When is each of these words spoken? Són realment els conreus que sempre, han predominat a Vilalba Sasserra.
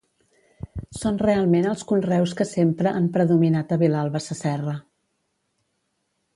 Són 0.99 1.19
realment 1.23 1.67
els 1.73 1.83
conreus 1.91 2.33
que 2.41 2.47
sempre, 2.53 2.95
han 3.01 3.11
predominat 3.19 3.77
a 3.77 3.81
Vilalba 3.85 4.25
Sasserra. 4.31 4.77